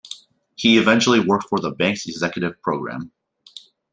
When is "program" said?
2.63-3.11